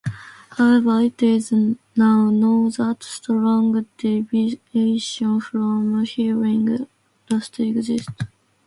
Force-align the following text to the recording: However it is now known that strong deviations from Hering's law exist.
However 0.57 1.01
it 1.01 1.21
is 1.21 1.51
now 1.51 2.31
known 2.31 2.71
that 2.71 3.03
strong 3.03 3.85
deviations 3.99 5.43
from 5.45 6.03
Hering's 6.05 6.87
law 7.29 7.37
exist. 7.59 8.09